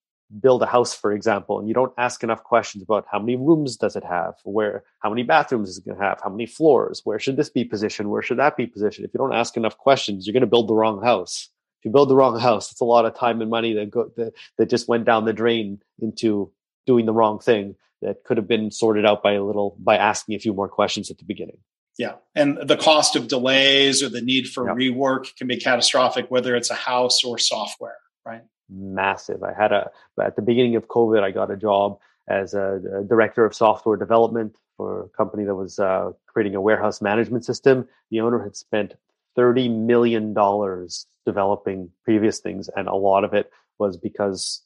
[0.40, 3.76] build a house, for example, and you don't ask enough questions about how many rooms
[3.76, 7.00] does it have, where, how many bathrooms is it going to have, how many floors,
[7.04, 9.06] where should this be positioned, where should that be positioned.
[9.06, 11.48] If you don't ask enough questions, you're going to build the wrong house.
[11.80, 14.10] If you build the wrong house, it's a lot of time and money that go
[14.16, 16.50] that, that just went down the drain into
[16.86, 20.34] doing the wrong thing that could have been sorted out by a little by asking
[20.34, 21.58] a few more questions at the beginning.
[21.98, 22.16] Yeah.
[22.34, 24.76] And the cost of delays or the need for yep.
[24.76, 28.42] rework can be catastrophic, whether it's a house or software, right?
[28.68, 29.42] massive.
[29.42, 29.90] I had a
[30.22, 33.96] at the beginning of COVID, I got a job as a, a director of software
[33.96, 37.88] development for a company that was uh, creating a warehouse management system.
[38.10, 38.94] The owner had spent
[39.34, 44.62] thirty million dollars developing previous things, and a lot of it was because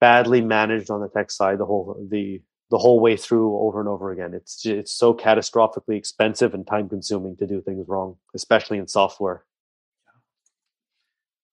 [0.00, 2.42] badly managed on the tech side the whole the
[2.74, 4.34] the whole way through over and over again.
[4.34, 9.44] It's it's so catastrophically expensive and time consuming to do things wrong, especially in software.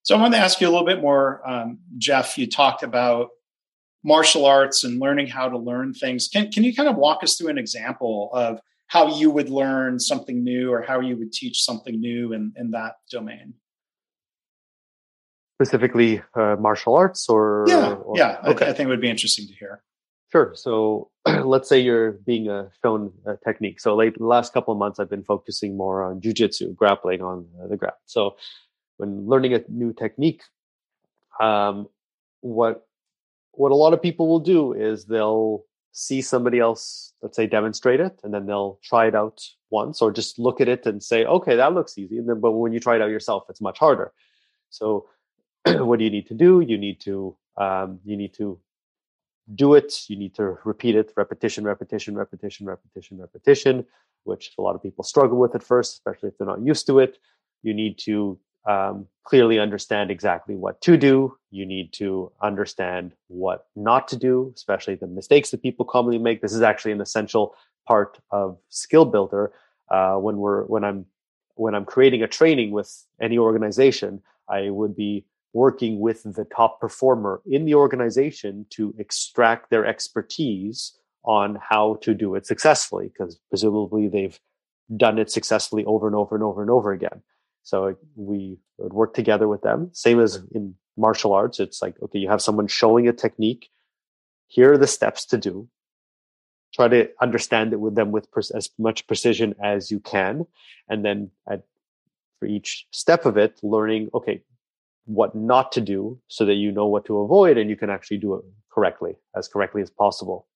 [0.02, 2.40] So I want to ask you a little bit more, um, Jeff.
[2.40, 3.30] You talked about
[4.04, 6.28] martial arts and learning how to learn things.
[6.28, 10.00] Can can you kind of walk us through an example of how you would learn
[10.00, 13.54] something new or how you would teach something new in, in that domain?
[15.62, 18.40] Specifically, uh, martial arts, or yeah, or, yeah.
[18.44, 18.66] Okay.
[18.66, 19.71] I, I think it would be interesting to hear.
[20.32, 20.54] Sure.
[20.56, 21.10] So
[21.44, 23.80] let's say you're being uh, shown a technique.
[23.80, 27.68] So late last couple of months, I've been focusing more on jujitsu, grappling on uh,
[27.68, 27.98] the ground.
[28.06, 28.38] So
[28.98, 30.42] when learning a new technique,
[31.40, 31.88] um,
[32.42, 32.88] what
[33.54, 38.00] what a lot of people will do is they'll see somebody else, let's say, demonstrate
[38.00, 41.26] it, and then they'll try it out once, or just look at it and say,
[41.26, 43.78] "Okay, that looks easy." And then, but when you try it out yourself, it's much
[43.80, 44.14] harder.
[44.70, 45.08] So,
[45.66, 46.62] what do you need to do?
[46.62, 48.58] You need to um, you need to
[49.56, 49.94] do it.
[50.08, 53.86] You need to repeat it, repetition, repetition, repetition, repetition, repetition.
[54.24, 57.00] which a lot of people struggle with at first, especially if they're not used to
[57.00, 57.18] it.
[57.64, 61.38] You need to um, clearly understand exactly what to do.
[61.50, 66.42] You need to understand what not to do, especially the mistakes that people commonly make.
[66.42, 67.56] This is actually an essential
[67.88, 69.52] part of skill builder.
[69.90, 71.06] Uh, when we're when I'm
[71.56, 76.80] when I'm creating a training with any organization, I would be working with the top
[76.80, 83.40] performer in the organization to extract their expertise on how to do it successfully, because
[83.50, 84.40] presumably they've
[84.98, 87.22] done it successfully over and over and over and over again.
[87.64, 89.90] So we would work together with them.
[89.94, 93.70] Same as in martial arts, it's like, okay, you have someone showing a technique.
[94.48, 95.70] Here are the steps to do.
[96.74, 100.48] Try to understand it with them with as much precision as you can.
[100.90, 101.64] And then at,
[102.40, 104.42] for each step of it, learning, okay,
[105.06, 108.18] what not to do so that you know what to avoid and you can actually
[108.18, 110.48] do it correctly, as correctly as possible.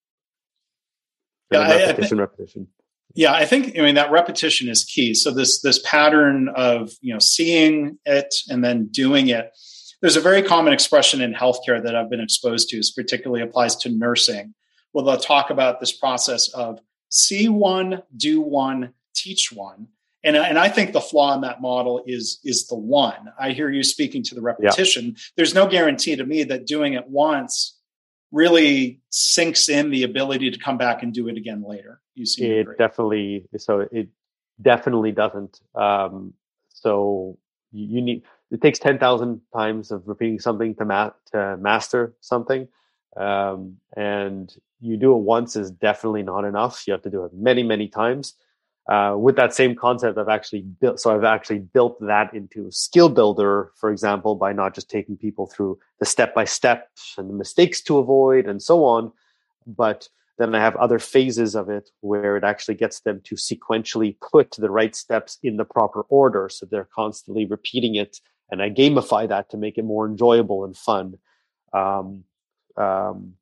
[1.51, 2.67] Yeah, repetition, I, I repetition.
[3.13, 5.13] Yeah, I think I mean that repetition is key.
[5.13, 9.51] So this this pattern of you know seeing it and then doing it.
[10.01, 13.75] There's a very common expression in healthcare that I've been exposed to, is particularly applies
[13.77, 14.53] to nursing.
[14.93, 16.79] Well, they'll talk about this process of
[17.09, 19.87] see one, do one, teach one.
[20.25, 23.31] And, and I think the flaw in that model is is the one.
[23.39, 25.05] I hear you speaking to the repetition.
[25.05, 25.11] Yeah.
[25.37, 27.77] There's no guarantee to me that doing it once
[28.31, 32.01] really sinks in the ability to come back and do it again later.
[32.15, 34.09] You see, it definitely so it
[34.59, 35.61] definitely doesn't.
[35.75, 36.33] Um,
[36.69, 37.37] so
[37.71, 42.67] you need it takes ten thousand times of repeating something to, ma- to master something,
[43.15, 46.87] um, and you do it once is definitely not enough.
[46.87, 48.33] You have to do it many many times.
[48.87, 53.09] Uh, with that same concept, I've actually built, so I've actually built that into skill
[53.09, 57.33] builder, for example, by not just taking people through the step by steps and the
[57.33, 59.11] mistakes to avoid and so on,
[59.65, 64.17] but then I have other phases of it where it actually gets them to sequentially
[64.19, 66.49] put the right steps in the proper order.
[66.49, 68.19] So they're constantly repeating it.
[68.51, 71.17] And I gamify that to make it more enjoyable and fun.
[71.73, 72.25] Um,
[72.77, 73.33] um,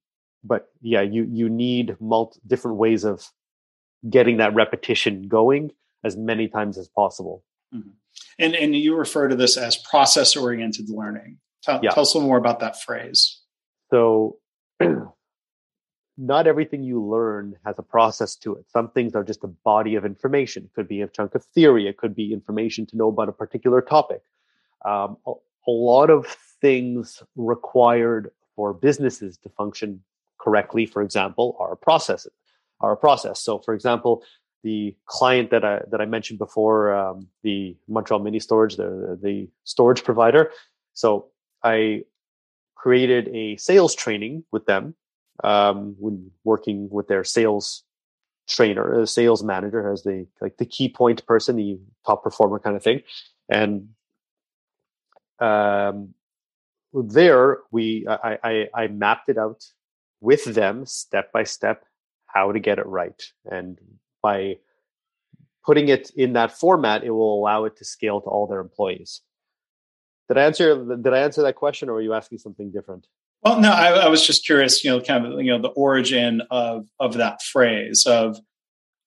[0.44, 3.28] but yeah, you, you need multi, different ways of
[4.10, 5.72] getting that repetition going
[6.04, 7.44] as many times as possible.
[7.74, 7.90] Mm-hmm.
[8.40, 11.38] And, and you refer to this as process oriented learning.
[11.64, 11.92] Tell, yeah.
[11.92, 13.40] tell us a little more about that phrase.
[13.90, 14.38] So
[16.18, 18.66] not everything you learn has a process to it.
[18.72, 20.66] Some things are just a body of information.
[20.66, 21.88] It could be a chunk of theory.
[21.88, 24.22] It could be information to know about a particular topic.
[24.86, 25.32] Um, a,
[25.68, 26.28] a lot of
[26.62, 30.04] things required for businesses to function
[30.40, 32.34] correctly, for example, are processes,
[32.92, 33.40] a process.
[33.40, 34.24] So, for example,
[34.64, 39.50] the client that I that I mentioned before, um, the Montreal Mini Storage, the the
[39.64, 40.52] storage provider.
[40.94, 41.30] So
[41.64, 42.04] I
[42.76, 44.96] created a sales training with them
[45.44, 47.84] um, when working with their sales
[48.48, 52.76] trainer, a sales manager, as the like the key point person, the top performer kind
[52.76, 53.02] of thing,
[53.50, 53.90] and
[55.40, 56.14] um,
[56.94, 59.66] there we I, I I mapped it out
[60.22, 61.86] with them step by step
[62.34, 63.80] how to get it right, and
[64.22, 64.58] by
[65.66, 69.22] putting it in that format, it will allow it to scale to all their employees.
[70.28, 70.84] Did I answer?
[70.96, 73.08] Did I answer that question, or were you asking something different?
[73.44, 76.42] Well, no, I, I, was just curious, you know, kind of, you know, the origin
[76.50, 78.40] of of that phrase of,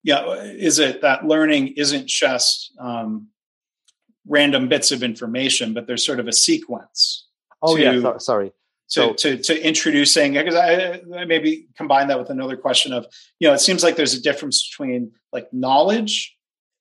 [0.03, 3.29] yeah, is it that learning isn't just um,
[4.29, 7.27] random bits of information, but there's sort of a sequence.
[7.63, 8.53] Oh to, yeah, so, sorry.
[8.91, 13.05] To, so, to to introducing because I, I maybe combine that with another question of
[13.41, 16.37] you know it seems like there's a difference between like knowledge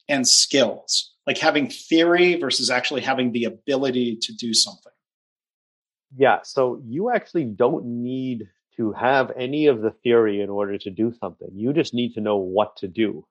[0.08, 4.92] and skills like having theory versus actually having the ability to do something
[6.16, 10.90] yeah, so you actually don't need to have any of the theory in order to
[10.90, 11.50] do something.
[11.54, 13.26] You just need to know what to do.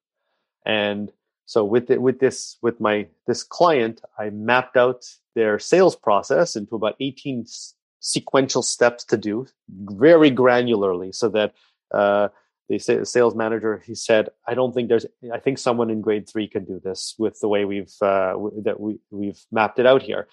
[0.66, 1.10] And
[1.46, 6.56] so with it, with this with my this client, I mapped out their sales process
[6.56, 11.54] into about 18 s- sequential steps to do very granularly so that
[11.90, 12.28] uh,
[12.68, 16.46] the sales manager he said i don't think there's i think someone in grade three
[16.46, 20.02] can do this with the way we've uh, w- that we we've mapped it out
[20.02, 20.28] here.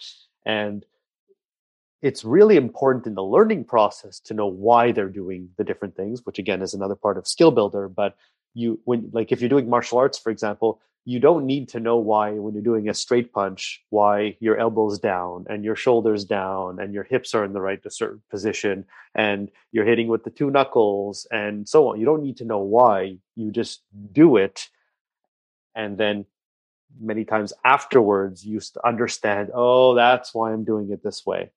[0.46, 0.86] And
[2.02, 6.26] it's really important in the learning process to know why they're doing the different things
[6.26, 8.18] which again is another part of skill builder but
[8.54, 11.98] you when like if you're doing martial arts for example you don't need to know
[11.98, 16.80] why when you're doing a straight punch why your elbows down and your shoulders down
[16.80, 18.86] and your hips are in the right certain position
[19.16, 22.60] and you're hitting with the two knuckles and so on you don't need to know
[22.60, 24.70] why you just do it
[25.76, 26.26] and then
[27.00, 31.50] many times afterwards you understand oh that's why i'm doing it this way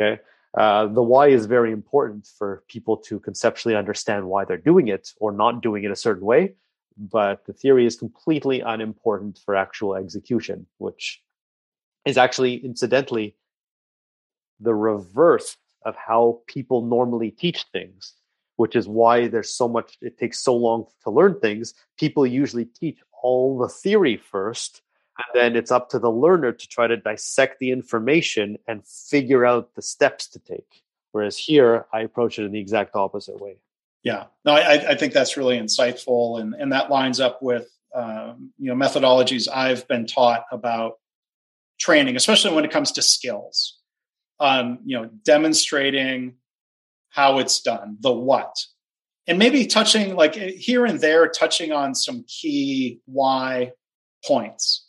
[0.00, 0.20] Okay.
[0.56, 5.12] Uh, the why is very important for people to conceptually understand why they're doing it
[5.18, 6.54] or not doing it a certain way.
[6.96, 11.22] But the theory is completely unimportant for actual execution, which
[12.04, 13.36] is actually incidentally
[14.60, 18.14] the reverse of how people normally teach things,
[18.56, 21.74] which is why there's so much, it takes so long to learn things.
[21.98, 24.82] People usually teach all the theory first,
[25.18, 29.44] and then it's up to the learner to try to dissect the information and figure
[29.44, 30.82] out the steps to take.
[31.12, 33.56] Whereas here, I approach it in the exact opposite way.
[34.02, 38.52] Yeah, no, I, I think that's really insightful, and and that lines up with um,
[38.58, 40.94] you know methodologies I've been taught about
[41.78, 43.78] training, especially when it comes to skills.
[44.40, 46.34] Um, you know, demonstrating
[47.10, 48.56] how it's done, the what,
[49.28, 53.70] and maybe touching like here and there, touching on some key why
[54.26, 54.88] points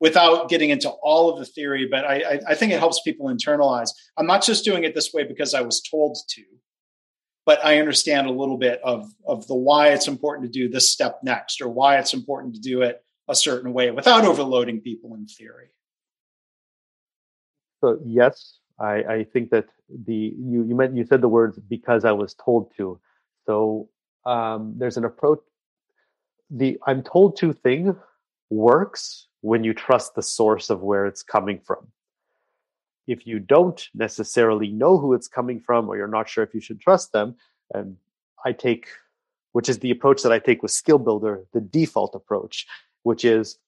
[0.00, 1.88] without getting into all of the theory.
[1.90, 3.90] But I, I think it helps people internalize.
[4.16, 6.42] I'm not just doing it this way because I was told to
[7.46, 10.90] but I understand a little bit of of the why it's important to do this
[10.90, 15.14] step next or why it's important to do it a certain way without overloading people
[15.14, 15.68] in theory.
[17.80, 22.04] So yes, I, I think that the you you meant you said the words because
[22.04, 23.00] I was told to.
[23.46, 23.88] So
[24.26, 25.40] um, there's an approach.
[26.50, 27.96] The I'm told to thing
[28.50, 31.86] works when you trust the source of where it's coming from
[33.06, 36.60] if you don't necessarily know who it's coming from or you're not sure if you
[36.60, 37.34] should trust them
[37.72, 37.96] and
[38.44, 38.88] i take
[39.52, 42.66] which is the approach that i take with skill builder the default approach
[43.02, 43.58] which is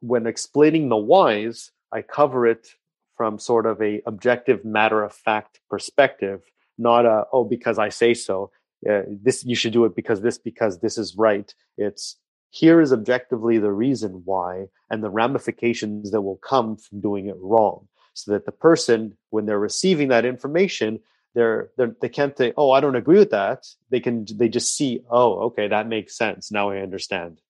[0.00, 2.68] when explaining the whys i cover it
[3.16, 6.40] from sort of a objective matter of fact perspective
[6.78, 8.50] not a oh because i say so
[8.88, 11.52] uh, this you should do it because this because this is right.
[11.76, 12.16] It's
[12.50, 17.36] here is objectively the reason why and the ramifications that will come from doing it
[17.40, 21.00] wrong so that the person when they're receiving that information
[21.34, 23.66] they're, they're they can't say oh i don't agree with that.
[23.90, 26.50] They can they just see oh okay that makes sense.
[26.50, 27.40] Now i understand.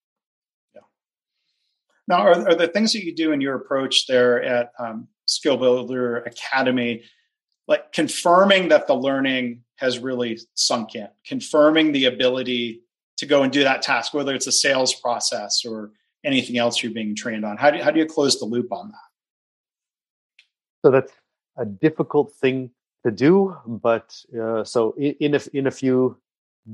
[0.74, 0.83] Yeah.
[2.07, 5.57] Now are, are the things that you do in your approach there at um, skill
[5.57, 7.04] builder academy
[7.66, 12.83] like confirming that the learning has really sunk in confirming the ability
[13.16, 15.92] to go and do that task whether it's a sales process or
[16.24, 17.57] anything else you're being trained on?
[17.57, 19.07] How do, how do you close the loop on that
[20.82, 21.12] so that's
[21.56, 22.70] a difficult thing
[23.04, 26.18] to do, but uh, so in, in a, in a few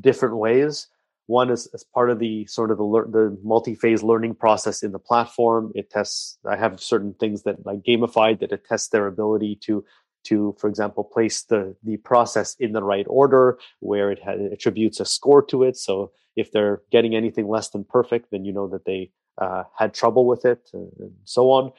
[0.01, 0.89] different ways.
[1.27, 4.93] One is as part of the sort of the lear- the multi-phase learning process in
[4.93, 5.73] the platform.
[5.75, 6.39] It tests.
[6.47, 9.85] I have certain things that like gamified that it tests their ability to
[10.25, 15.01] to, for example, place the the process in the right order, where it, it attributes
[15.01, 15.79] a score to it.
[15.79, 19.95] So if they're getting anything less than perfect, then you know that they uh, had
[19.95, 21.73] trouble with it, and, and so on.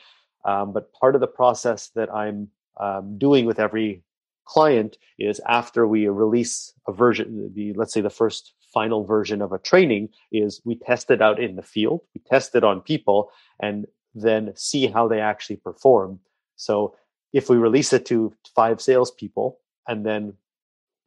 [0.45, 4.03] Um, but part of the process that I'm um, doing with every
[4.45, 9.51] client is after we release a version, the let's say the first final version of
[9.51, 13.31] a training is we test it out in the field, we test it on people,
[13.59, 16.19] and then see how they actually perform.
[16.55, 16.95] So
[17.33, 20.33] if we release it to five salespeople and then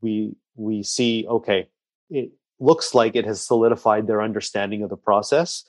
[0.00, 1.68] we we see okay,
[2.10, 5.64] it looks like it has solidified their understanding of the process.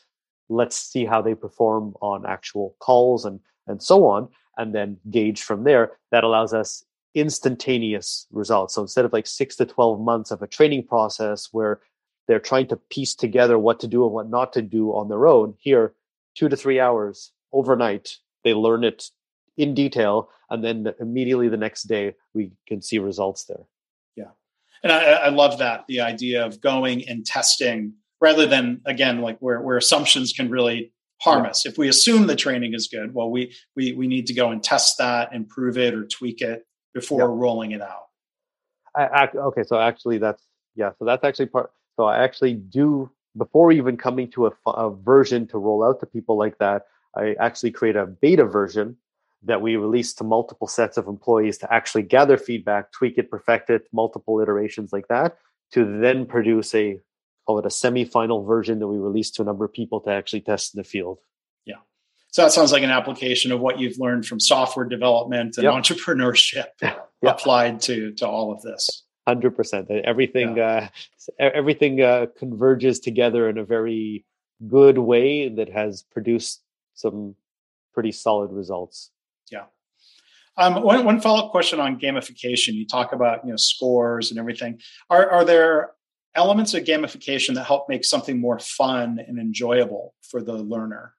[0.50, 4.28] Let's see how they perform on actual calls and and so on,
[4.58, 5.94] and then gauge from there.
[6.12, 6.84] That allows us
[7.16, 8.76] instantaneous results.
[8.76, 11.80] So instead of like six to 12 months of a training process where
[12.28, 15.28] they're trying to piece together what to do and what not to do on their
[15.28, 15.94] own, here,
[16.36, 19.06] two to three hours overnight, they learn it
[19.58, 20.30] in detail.
[20.50, 23.66] And then immediately the next day, we can see results there.
[24.16, 24.32] Yeah.
[24.84, 29.40] And I, I love that the idea of going and testing rather than, again, like
[29.40, 31.66] where, where assumptions can really harm us.
[31.66, 34.64] If we assume the training is good, well, we we we need to go and
[34.64, 38.08] test that, improve it, or tweak it before rolling it out.
[38.96, 40.44] I, I, okay, so actually, that's
[40.76, 40.92] yeah.
[41.00, 41.72] So that's actually part.
[41.96, 46.06] So I actually do before even coming to a, a version to roll out to
[46.06, 46.88] people like that.
[47.16, 48.98] I actually create a beta version
[49.44, 53.70] that we release to multiple sets of employees to actually gather feedback, tweak it, perfect
[53.70, 55.38] it, multiple iterations like that,
[55.72, 57.00] to then produce a
[57.50, 60.42] call it a semi-final version that we released to a number of people to actually
[60.42, 61.18] test in the field.
[61.66, 61.78] Yeah.
[62.30, 65.74] So that sounds like an application of what you've learned from software development and yep.
[65.74, 67.10] entrepreneurship yep.
[67.24, 69.04] applied to to all of this.
[69.28, 69.90] Hundred percent.
[69.90, 70.90] Everything yeah.
[71.40, 74.26] uh, everything uh, converges together in a very
[74.68, 76.62] good way that has produced
[76.94, 77.34] some
[77.96, 79.10] pretty solid results.
[79.52, 79.66] Yeah.
[80.56, 82.74] Um, one, one follow up question on gamification.
[82.74, 84.80] You talk about you know scores and everything.
[85.10, 85.94] Are are there
[86.36, 91.14] elements of gamification that help make something more fun and enjoyable for the learner?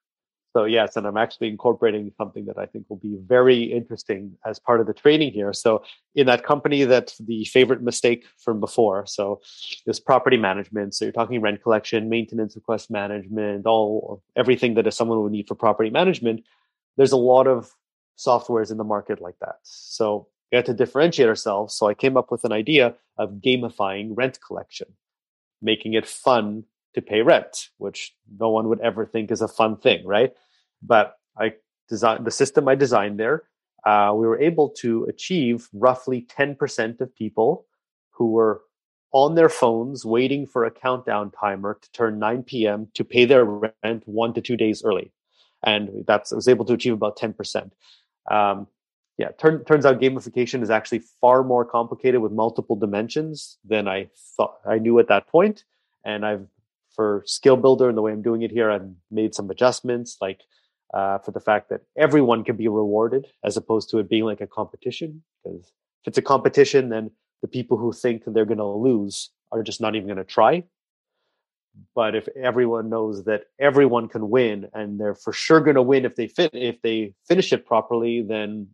[0.53, 4.59] so yes, and I'm actually incorporating something that I think will be very interesting as
[4.59, 5.53] part of the training here.
[5.53, 5.83] So
[6.13, 9.41] in that company that the favorite mistake from before, so
[9.85, 10.93] this property management.
[10.93, 15.55] So you're talking rent collection, maintenance request management, all everything that someone would need for
[15.55, 16.43] property management.
[16.97, 17.71] There's a lot of
[18.17, 19.55] softwares in the market like that.
[19.63, 21.75] So we had to differentiate ourselves.
[21.75, 24.87] So I came up with an idea of gamifying rent collection,
[25.61, 29.77] making it fun to pay rent, which no one would ever think is a fun
[29.77, 30.33] thing, right?
[30.81, 31.53] But I
[31.87, 33.43] designed the system I designed there.
[33.85, 37.65] Uh, we were able to achieve roughly 10% of people
[38.11, 38.61] who were
[39.13, 42.87] on their phones waiting for a countdown timer to turn 9 p.m.
[42.93, 45.11] to pay their rent one to two days early.
[45.63, 47.71] And that's I was able to achieve about 10%.
[48.29, 48.67] Um,
[49.21, 54.09] yeah, turn, turns out gamification is actually far more complicated with multiple dimensions than I
[54.35, 55.63] thought I knew at that point.
[56.03, 56.47] And I've
[56.95, 60.41] for skill builder and the way I'm doing it here, I've made some adjustments, like
[60.95, 64.41] uh, for the fact that everyone can be rewarded as opposed to it being like
[64.41, 65.21] a competition.
[65.43, 65.67] Because
[66.01, 67.11] if it's a competition, then
[67.43, 70.63] the people who think they're going to lose are just not even going to try.
[71.95, 76.05] But if everyone knows that everyone can win and they're for sure going to win
[76.05, 78.67] if they fit, if they finish it properly, then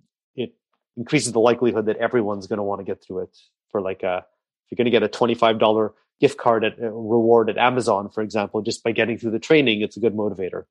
[0.97, 3.37] increases the likelihood that everyone's going to want to get through it
[3.71, 4.25] for like a,
[4.65, 8.21] if you're going to get a $25 gift card at uh, reward at Amazon, for
[8.21, 10.63] example, just by getting through the training, it's a good motivator.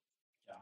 [0.48, 0.54] Yeah.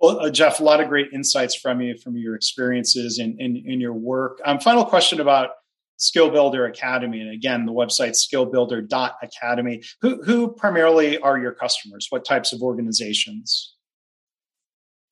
[0.00, 3.56] Well, uh, Jeff, a lot of great insights from you, from your experiences in, in,
[3.64, 4.40] in your work.
[4.44, 5.50] Um, final question about
[5.98, 7.20] Skill Builder Academy.
[7.20, 9.82] And again, the website skillbuilder.academy.
[10.00, 12.06] Who, who primarily are your customers?
[12.10, 13.74] What types of organizations?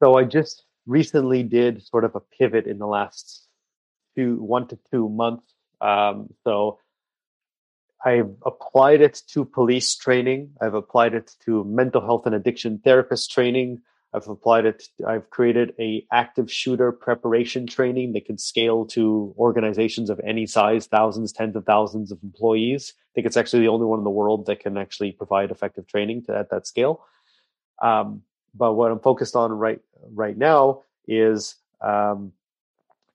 [0.03, 3.47] So I just recently did sort of a pivot in the last
[4.17, 5.53] two, one to two months.
[5.81, 6.79] Um, so
[8.05, 10.53] I've applied it to police training.
[10.61, 13.83] I've applied it to mental health and addiction therapist training.
[14.15, 14.85] I've applied it.
[15.07, 20.87] I've created a active shooter preparation training that can scale to organizations of any size,
[20.87, 22.95] thousands, tens of thousands of employees.
[22.97, 25.87] I think it's actually the only one in the world that can actually provide effective
[25.87, 27.05] training to, at that scale.
[27.83, 28.23] Um,
[28.57, 29.81] but what I'm focused on right
[30.13, 32.33] right now is um,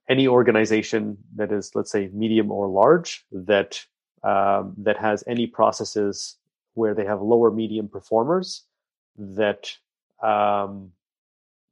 [0.09, 3.83] any organization that is, let's say, medium or large that
[4.23, 6.37] um, that has any processes
[6.73, 8.63] where they have lower medium performers
[9.17, 9.71] that
[10.21, 10.91] um,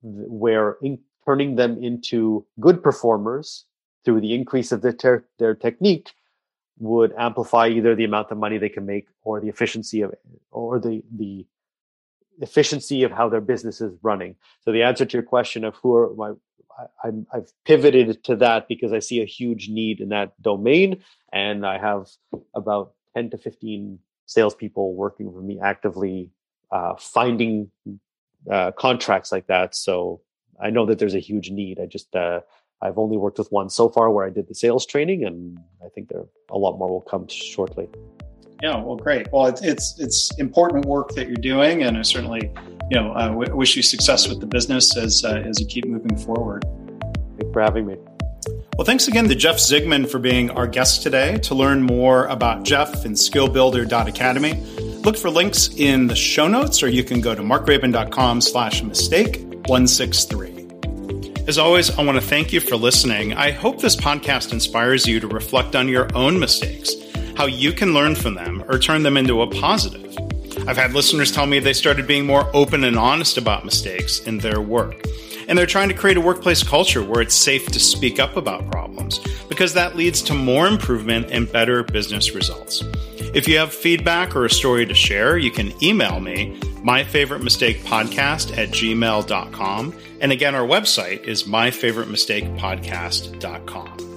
[0.01, 3.65] where in, turning them into good performers
[4.03, 6.11] through the increase of their, ter- their technique
[6.79, 10.13] would amplify either the amount of money they can make or the efficiency of
[10.51, 11.45] or the the
[12.41, 14.35] efficiency of how their business is running.
[14.61, 16.31] So the answer to your question of who are my
[17.03, 21.65] I, have pivoted to that because I see a huge need in that domain, and
[21.65, 22.07] I have
[22.55, 26.29] about ten to fifteen salespeople working for me actively
[26.71, 27.71] uh, finding
[28.49, 29.75] uh, contracts like that.
[29.75, 30.21] So
[30.61, 31.79] I know that there's a huge need.
[31.79, 32.41] I just uh,
[32.81, 35.89] I've only worked with one so far where I did the sales training, and I
[35.89, 37.89] think there a lot more will come shortly.
[38.61, 39.31] Yeah, well, great.
[39.31, 42.51] Well, it's it's, it's important work that you're doing, and I certainly
[42.89, 45.85] you know, uh, w- wish you success with the business as uh, as you keep
[45.85, 46.65] moving forward.
[47.37, 47.95] Thanks for having me.
[48.77, 51.37] Well, thanks again to Jeff Zigman for being our guest today.
[51.39, 54.53] To learn more about Jeff and skillbuilder.academy,
[55.03, 59.41] look for links in the show notes, or you can go to markgraban.com slash mistake
[59.67, 60.67] 163.
[61.47, 63.33] As always, I want to thank you for listening.
[63.33, 66.93] I hope this podcast inspires you to reflect on your own mistakes,
[67.39, 70.13] how you can learn from them or turn them into a positive.
[70.67, 74.39] I've had listeners tell me they started being more open and honest about mistakes in
[74.39, 75.05] their work.
[75.47, 78.69] And they're trying to create a workplace culture where it's safe to speak up about
[78.69, 82.83] problems because that leads to more improvement and better business results.
[83.33, 88.71] If you have feedback or a story to share, you can email me, myfavoritemistakepodcast at
[88.71, 89.97] gmail.com.
[90.19, 94.08] And again, our website is myfavoritemistakepodcast.com.